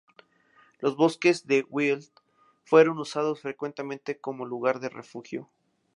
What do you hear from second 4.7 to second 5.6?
de refugio.